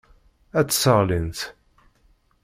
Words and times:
Ad 0.59 0.65
tt-sseɣlint. 0.67 1.39